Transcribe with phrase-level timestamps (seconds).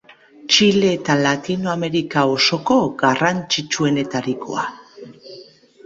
[0.53, 4.69] Txile eta Latinoamerika osoko garrantzitsuenetarikoa.